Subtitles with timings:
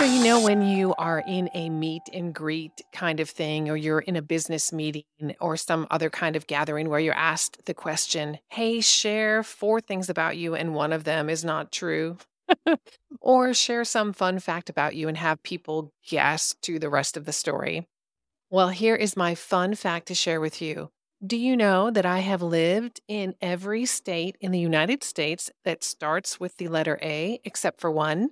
[0.00, 3.76] So, you know, when you are in a meet and greet kind of thing, or
[3.76, 5.04] you're in a business meeting
[5.42, 10.08] or some other kind of gathering where you're asked the question, Hey, share four things
[10.08, 12.16] about you, and one of them is not true.
[13.20, 17.26] or share some fun fact about you and have people guess to the rest of
[17.26, 17.86] the story.
[18.48, 20.88] Well, here is my fun fact to share with you.
[21.22, 25.84] Do you know that I have lived in every state in the United States that
[25.84, 28.30] starts with the letter A except for one?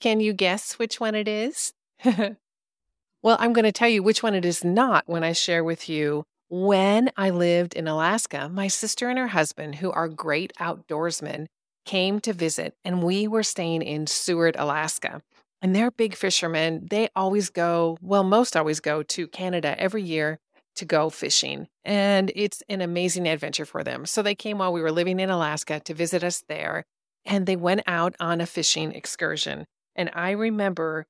[0.00, 1.72] Can you guess which one it is?
[2.04, 5.88] well, I'm going to tell you which one it is not when I share with
[5.88, 6.24] you.
[6.48, 11.46] When I lived in Alaska, my sister and her husband, who are great outdoorsmen,
[11.84, 15.22] came to visit, and we were staying in Seward, Alaska.
[15.62, 16.86] And they're big fishermen.
[16.90, 20.38] They always go, well, most always go to Canada every year
[20.76, 21.68] to go fishing.
[21.84, 24.04] And it's an amazing adventure for them.
[24.04, 26.84] So they came while we were living in Alaska to visit us there.
[27.24, 29.66] And they went out on a fishing excursion.
[29.96, 31.06] And I remember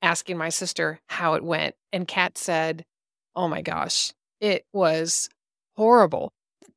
[0.00, 1.74] asking my sister how it went.
[1.92, 2.84] And Kat said,
[3.36, 5.28] Oh my gosh, it was
[5.76, 6.32] horrible.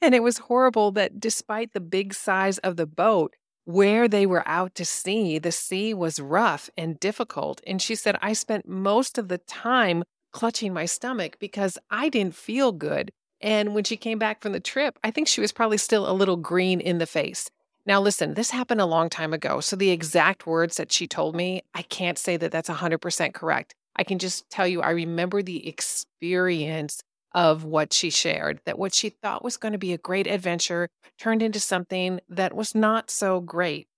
[0.00, 4.46] And it was horrible that despite the big size of the boat, where they were
[4.48, 7.60] out to sea, the sea was rough and difficult.
[7.66, 12.36] And she said, I spent most of the time clutching my stomach because I didn't
[12.36, 13.10] feel good.
[13.40, 16.14] And when she came back from the trip, I think she was probably still a
[16.14, 17.50] little green in the face.
[17.88, 19.60] Now, listen, this happened a long time ago.
[19.60, 23.74] So the exact words that she told me, I can't say that that's 100% correct.
[23.96, 27.00] I can just tell you, I remember the experience
[27.32, 30.90] of what she shared, that what she thought was going to be a great adventure
[31.18, 33.88] turned into something that was not so great.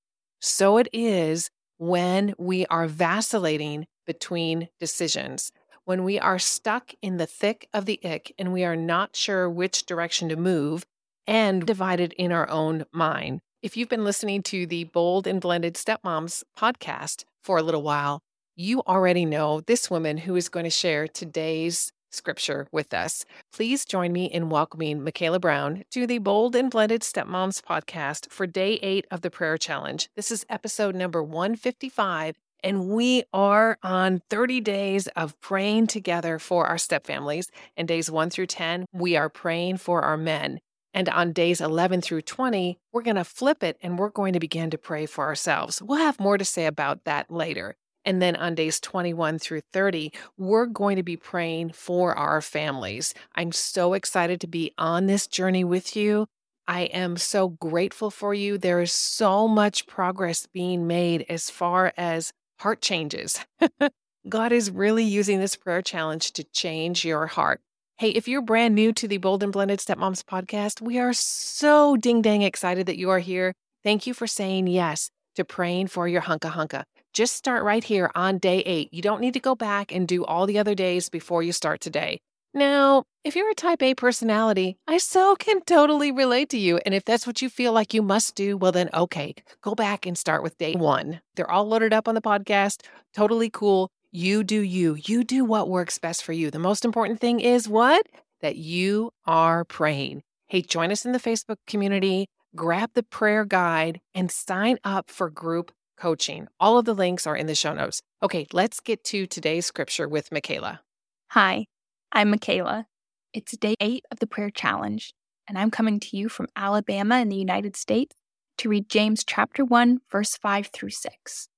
[0.41, 5.51] So it is when we are vacillating between decisions,
[5.85, 9.51] when we are stuck in the thick of the ick and we are not sure
[9.51, 10.87] which direction to move
[11.27, 13.41] and divided in our own mind.
[13.63, 18.23] If you've been listening to the Bold and Blended Stepmoms podcast for a little while,
[18.57, 23.27] you already know this woman who is going to share today's scripture with us.
[23.53, 28.47] Please join me in welcoming Michaela Brown to the Bold and Blended Stepmoms podcast for
[28.47, 30.09] day eight of the prayer challenge.
[30.17, 36.67] This is episode number 155, and we are on 30 days of praying together for
[36.67, 37.49] our stepfamilies.
[37.77, 40.61] And days one through 10, we are praying for our men.
[40.93, 44.41] And on days 11 through 20, we're going to flip it and we're going to
[44.41, 45.81] begin to pray for ourselves.
[45.81, 47.77] We'll have more to say about that later.
[48.05, 53.15] And then on days 21 through 30, we're going to be praying for our families.
[53.35, 56.27] I'm so excited to be on this journey with you.
[56.67, 58.57] I am so grateful for you.
[58.57, 63.45] There is so much progress being made as far as heart changes.
[64.29, 67.61] God is really using this prayer challenge to change your heart.
[68.01, 71.99] Hey, if you're brand new to the Bold and Blended Stepmoms podcast, we are so
[71.99, 73.53] ding dang excited that you are here.
[73.85, 76.85] Thank you for saying yes to praying for your hunka hunka.
[77.13, 78.89] Just start right here on day eight.
[78.91, 81.83] You don't need to go back and do all the other days before you start
[81.83, 82.23] today.
[82.55, 86.79] Now, if you're a type A personality, I so can totally relate to you.
[86.87, 90.07] And if that's what you feel like you must do, well, then okay, go back
[90.07, 91.21] and start with day one.
[91.37, 92.81] They're all loaded up on the podcast.
[93.13, 93.91] Totally cool.
[94.13, 94.97] You do you.
[95.05, 96.51] You do what works best for you.
[96.51, 98.05] The most important thing is what?
[98.41, 100.23] That you are praying.
[100.49, 102.27] Hey, join us in the Facebook community,
[102.57, 106.49] grab the prayer guide, and sign up for group coaching.
[106.59, 108.03] All of the links are in the show notes.
[108.21, 110.81] Okay, let's get to today's scripture with Michaela.
[111.29, 111.67] Hi.
[112.11, 112.87] I'm Michaela.
[113.33, 115.13] It's day eight of the prayer challenge,
[115.47, 118.17] and I'm coming to you from Alabama in the United States
[118.59, 121.49] to read James chapter 1, verse 5 through 6.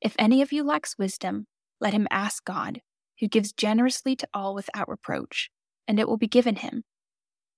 [0.00, 1.46] If any of you lacks wisdom,
[1.80, 2.80] let him ask God,
[3.20, 5.50] who gives generously to all without reproach,
[5.88, 6.84] and it will be given him.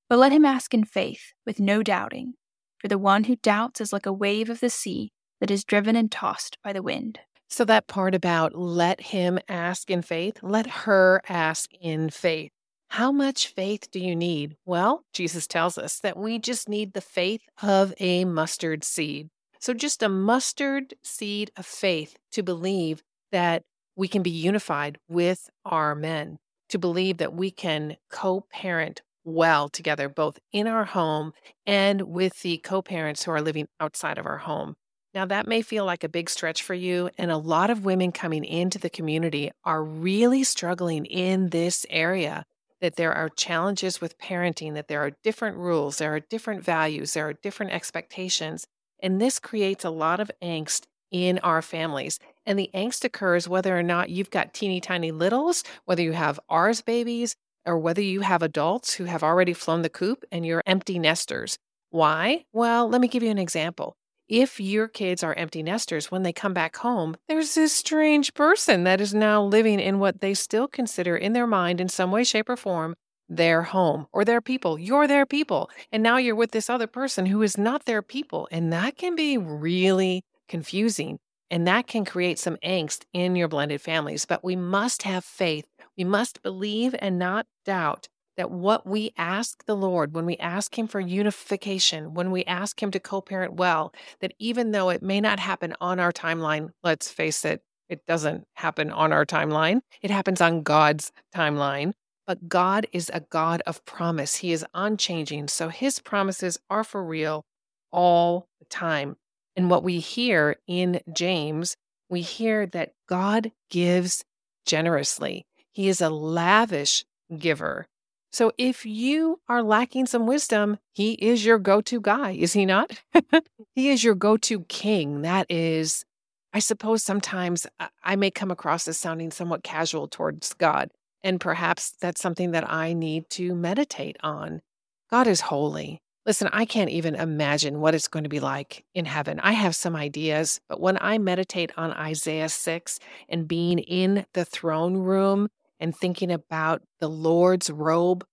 [0.09, 2.35] But let him ask in faith, with no doubting,
[2.79, 5.97] for the one who doubts is like a wave of the sea that is driven
[5.97, 7.21] and tossed by the wind.
[7.49, 12.51] So, that part about let him ask in faith, let her ask in faith.
[12.89, 14.57] How much faith do you need?
[14.65, 19.29] Well, Jesus tells us that we just need the faith of a mustard seed.
[19.61, 23.03] So, just a mustard seed of faith to believe
[23.33, 23.63] that
[23.97, 29.69] we can be unified with our men, to believe that we can co parent well
[29.69, 31.33] together, both in our home
[31.67, 34.75] and with the co parents who are living outside of our home.
[35.15, 38.13] Now, that may feel like a big stretch for you, and a lot of women
[38.13, 42.45] coming into the community are really struggling in this area.
[42.81, 47.15] That there are challenges with parenting, that there are different rules, there are different values,
[47.15, 48.67] there are different expectations.
[49.01, 52.19] And this creates a lot of angst in our families.
[52.45, 56.41] And the angst occurs whether or not you've got teeny tiny littles, whether you have
[56.49, 60.65] ours babies, or whether you have adults who have already flown the coop and you're
[60.67, 61.59] empty nesters.
[61.91, 62.45] Why?
[62.53, 63.95] Well, let me give you an example
[64.33, 68.85] if your kids are empty nesters, when they come back home, there's this strange person
[68.85, 72.25] that is now living in what they still consider in their mind, in some way,
[72.25, 72.95] shape, or form,
[73.29, 74.79] their home or their people.
[74.79, 75.71] You're their people.
[75.93, 78.49] And now you're with this other person who is not their people.
[78.51, 81.19] And that can be really confusing.
[81.51, 84.27] And that can create some angst in your blended families.
[84.27, 85.65] But we must have faith.
[85.97, 90.79] We must believe and not doubt that what we ask the Lord, when we ask
[90.79, 95.03] Him for unification, when we ask Him to co parent well, that even though it
[95.03, 99.81] may not happen on our timeline, let's face it, it doesn't happen on our timeline,
[100.03, 101.93] it happens on God's timeline.
[102.27, 104.37] But God is a God of promise.
[104.37, 105.49] He is unchanging.
[105.49, 107.47] So his promises are for real
[107.91, 109.17] all the time.
[109.57, 111.77] And what we hear in James,
[112.09, 114.25] we hear that God gives
[114.67, 115.47] generously.
[115.73, 117.05] He is a lavish
[117.39, 117.87] giver.
[118.33, 122.65] So if you are lacking some wisdom, he is your go to guy, is he
[122.65, 122.99] not?
[123.75, 125.21] he is your go to king.
[125.21, 126.05] That is,
[126.53, 127.67] I suppose sometimes
[128.03, 130.91] I may come across as sounding somewhat casual towards God.
[131.23, 134.63] And perhaps that's something that I need to meditate on.
[135.11, 136.01] God is holy.
[136.25, 139.41] Listen, I can't even imagine what it's going to be like in heaven.
[139.41, 144.45] I have some ideas, but when I meditate on Isaiah 6 and being in the
[144.45, 145.49] throne room
[145.81, 148.25] and thinking about the Lord's robe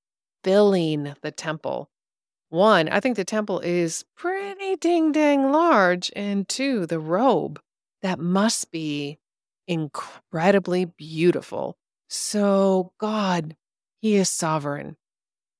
[0.44, 1.90] filling the temple,
[2.50, 6.12] one, I think the temple is pretty ding dang large.
[6.16, 7.60] And two, the robe,
[8.04, 9.18] that must be
[9.68, 11.76] incredibly beautiful.
[12.08, 13.56] So, God,
[14.00, 14.96] He is sovereign.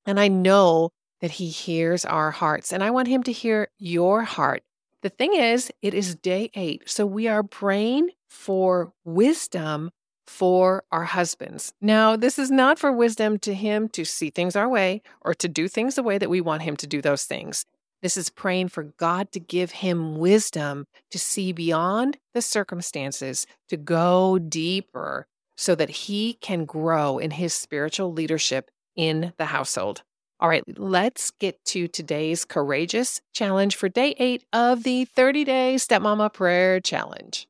[0.06, 4.24] And I know that He hears our hearts, and I want Him to hear your
[4.24, 4.64] heart.
[5.02, 6.90] The thing is, it is day eight.
[6.90, 9.92] So we are praying for wisdom
[10.28, 11.74] for our husbands.
[11.82, 15.48] Now, this is not for wisdom to Him to see things our way or to
[15.48, 17.66] do things the way that we want Him to do those things.
[18.02, 23.76] This is praying for God to give him wisdom to see beyond the circumstances, to
[23.76, 25.28] go deeper,
[25.58, 30.04] so that he can grow in his spiritual leadership in the household.
[30.42, 35.76] All right, let's get to today's courageous challenge for day eight of the 30 day
[35.76, 37.46] Stepmama Prayer Challenge.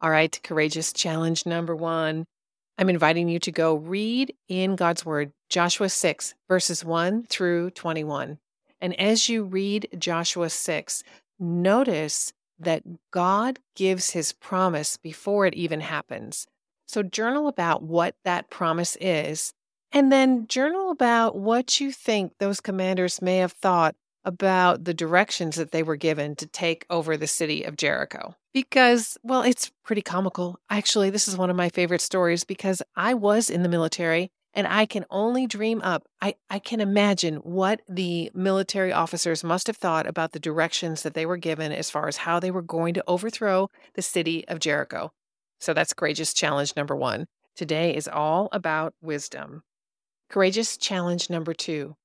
[0.00, 2.24] All right, courageous challenge number one.
[2.78, 8.38] I'm inviting you to go read in God's Word Joshua 6, verses 1 through 21.
[8.80, 11.04] And as you read Joshua 6,
[11.38, 12.82] notice that
[13.12, 16.48] God gives his promise before it even happens.
[16.86, 19.52] So journal about what that promise is,
[19.92, 23.94] and then journal about what you think those commanders may have thought
[24.24, 28.34] about the directions that they were given to take over the city of Jericho.
[28.52, 30.58] Because, well, it's pretty comical.
[30.68, 34.66] Actually, this is one of my favorite stories because I was in the military and
[34.66, 36.04] I can only dream up.
[36.20, 41.14] I, I can imagine what the military officers must have thought about the directions that
[41.14, 44.58] they were given as far as how they were going to overthrow the city of
[44.58, 45.12] Jericho.
[45.60, 47.26] So that's courageous challenge number one.
[47.56, 49.62] Today is all about wisdom.
[50.30, 51.96] Courageous challenge number two.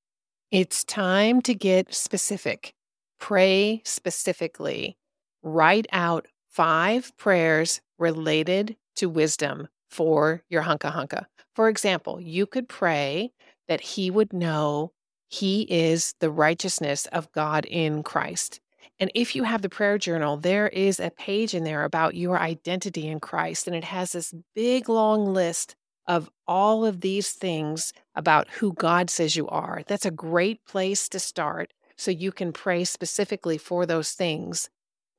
[0.50, 2.72] It's time to get specific.
[3.20, 4.96] Pray specifically.
[5.42, 11.26] Write out five prayers related to wisdom for your hunka hunka.
[11.54, 13.30] For example, you could pray
[13.68, 14.92] that he would know
[15.28, 18.58] he is the righteousness of God in Christ.
[18.98, 22.38] And if you have the prayer journal, there is a page in there about your
[22.38, 23.66] identity in Christ.
[23.66, 29.10] And it has this big, long list of all of these things about who God
[29.10, 29.82] says you are.
[29.86, 34.68] That's a great place to start so you can pray specifically for those things.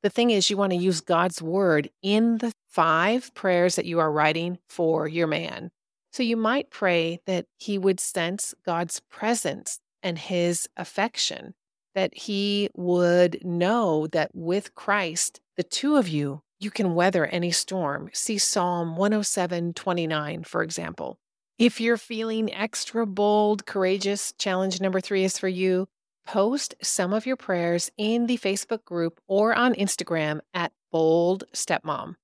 [0.04, 4.00] The thing is, you want to use God's word in the five prayers that you
[4.00, 5.72] are writing for your man.
[6.12, 11.56] So you might pray that he would sense God's presence and his affection
[11.96, 17.52] that he would know that with Christ, the two of you, you can weather any
[17.52, 18.10] storm.
[18.14, 21.18] See Psalm 107 29, for example.
[21.58, 25.88] If you're feeling extra bold, courageous, challenge number three is for you.
[26.26, 32.16] Post some of your prayers in the Facebook group or on Instagram at Bold Stepmom.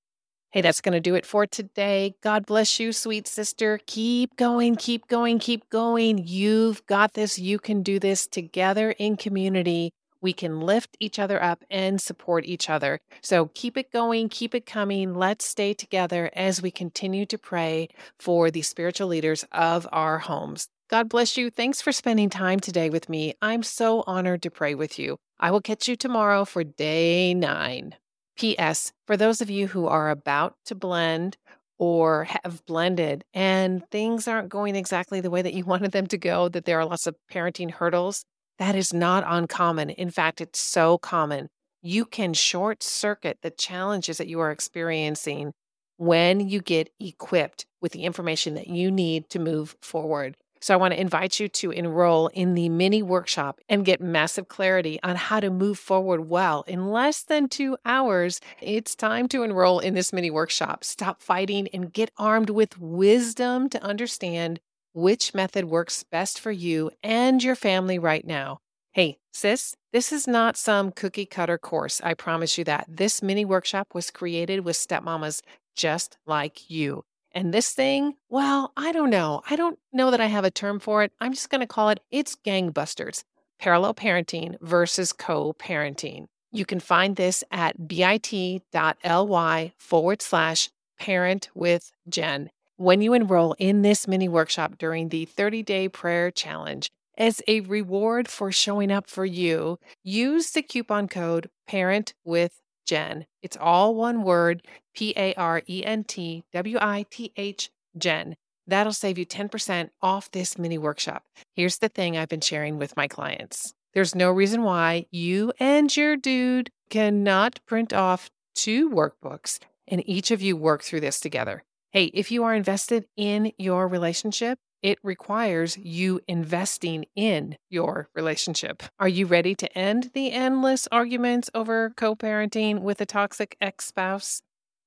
[0.50, 2.14] Hey, that's going to do it for today.
[2.22, 3.80] God bless you, sweet sister.
[3.86, 6.18] Keep going, keep going, keep going.
[6.18, 7.38] You've got this.
[7.38, 9.92] You can do this together in community.
[10.22, 13.00] We can lift each other up and support each other.
[13.20, 15.14] So keep it going, keep it coming.
[15.14, 17.88] Let's stay together as we continue to pray
[18.18, 20.68] for the spiritual leaders of our homes.
[20.88, 21.50] God bless you.
[21.50, 23.34] Thanks for spending time today with me.
[23.42, 25.16] I'm so honored to pray with you.
[25.40, 27.96] I will catch you tomorrow for day nine.
[28.36, 28.92] P.S.
[29.06, 31.36] For those of you who are about to blend
[31.78, 36.18] or have blended and things aren't going exactly the way that you wanted them to
[36.18, 38.24] go, that there are lots of parenting hurdles,
[38.62, 39.90] that is not uncommon.
[39.90, 41.48] In fact, it's so common.
[41.84, 45.52] you can short circuit the challenges that you are experiencing
[45.96, 50.36] when you get equipped with the information that you need to move forward.
[50.60, 54.46] So, I want to invite you to enroll in the mini workshop and get massive
[54.46, 56.62] clarity on how to move forward well.
[56.68, 60.84] In less than two hours, it's time to enroll in this mini workshop.
[60.84, 64.60] Stop fighting and get armed with wisdom to understand
[64.92, 68.58] which method works best for you and your family right now.
[68.92, 72.00] Hey, sis, this is not some cookie cutter course.
[72.04, 72.86] I promise you that.
[72.88, 75.40] This mini workshop was created with stepmamas
[75.74, 77.04] just like you.
[77.34, 79.40] And this thing, well, I don't know.
[79.48, 81.12] I don't know that I have a term for it.
[81.20, 83.24] I'm just going to call it it's gangbusters
[83.62, 86.26] parallel parenting versus co parenting.
[86.50, 92.50] You can find this at bit.ly forward slash parent with Jen.
[92.82, 97.60] When you enroll in this mini workshop during the 30 day prayer challenge, as a
[97.60, 103.26] reward for showing up for you, use the coupon code parent with Jen.
[103.40, 108.34] It's all one word P A R E N T W I T H Jen.
[108.66, 111.22] That'll save you 10% off this mini workshop.
[111.54, 115.96] Here's the thing I've been sharing with my clients there's no reason why you and
[115.96, 121.62] your dude cannot print off two workbooks and each of you work through this together.
[121.92, 128.82] Hey, if you are invested in your relationship, it requires you investing in your relationship.
[128.98, 133.84] Are you ready to end the endless arguments over co parenting with a toxic ex
[133.84, 134.40] spouse?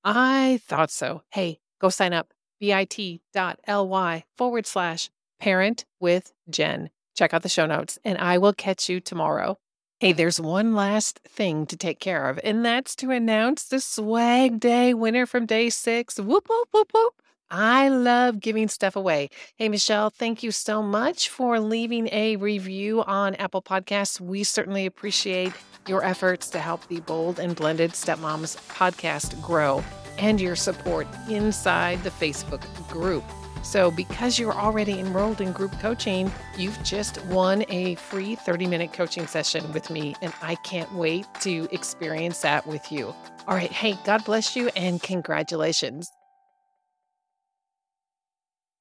[0.03, 1.21] I thought so.
[1.29, 6.89] Hey, go sign up bit.ly forward slash parent with Jen.
[7.15, 9.59] Check out the show notes, and I will catch you tomorrow.
[10.01, 14.59] Hey, there's one last thing to take care of, and that's to announce the Swag
[14.59, 16.19] Day winner from day six.
[16.19, 17.13] Whoop, whoop, whoop, whoop.
[17.49, 19.29] I love giving stuff away.
[19.55, 24.19] Hey, Michelle, thank you so much for leaving a review on Apple Podcasts.
[24.19, 25.53] We certainly appreciate
[25.87, 29.81] your efforts to help the Bold and Blended Stepmoms podcast grow
[30.17, 33.23] and your support inside the Facebook group.
[33.65, 38.93] So, because you're already enrolled in group coaching, you've just won a free 30 minute
[38.93, 43.07] coaching session with me, and I can't wait to experience that with you.
[43.47, 43.71] All right.
[43.71, 46.11] Hey, God bless you and congratulations.